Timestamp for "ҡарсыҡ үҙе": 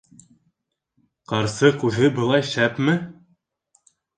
1.33-2.11